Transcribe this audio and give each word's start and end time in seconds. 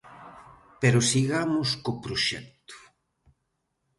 Pero 0.81 0.99
sigamos 1.11 1.69
co 1.83 1.91
proxecto. 2.05 2.75